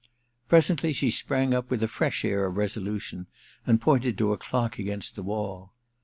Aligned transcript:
Presently 0.49 0.93
she 0.93 1.11
sprang 1.11 1.53
up 1.53 1.69
with 1.69 1.83
a 1.83 1.87
fresh 1.87 2.25
air 2.25 2.47
of 2.47 2.57
resolution, 2.57 3.27
and 3.67 3.79
pointed 3.79 4.17
to 4.17 4.33
a 4.33 4.37
clock 4.39 4.79
against 4.79 5.15
the 5.15 5.21
wall. 5.21 5.73